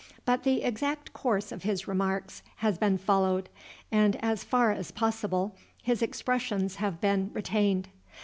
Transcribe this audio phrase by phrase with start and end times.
[0.25, 3.49] But the exact course of his remarks has been followed,
[3.91, 7.87] and as far as possible his expressions have been retained.